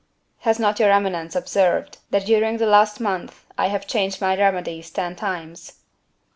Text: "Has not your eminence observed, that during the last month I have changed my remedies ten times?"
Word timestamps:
"Has 0.39 0.57
not 0.57 0.79
your 0.79 0.89
eminence 0.91 1.35
observed, 1.35 1.99
that 2.09 2.25
during 2.25 2.57
the 2.57 2.65
last 2.65 2.99
month 2.99 3.45
I 3.55 3.67
have 3.67 3.85
changed 3.85 4.19
my 4.19 4.35
remedies 4.35 4.89
ten 4.89 5.15
times?" 5.15 5.73